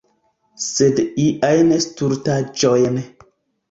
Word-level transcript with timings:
Sed 0.67 1.03
iajn 1.27 1.77
stultaĵojn. 1.87 3.03